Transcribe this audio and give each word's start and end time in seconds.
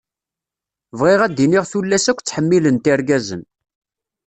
Bɣiɣ 0.99 1.21
ad 1.23 1.31
d-iniɣ 1.35 1.65
tullas 1.71 2.05
akk 2.11 2.19
ttḥemmilent 2.21 2.89
irgazen. 2.91 3.43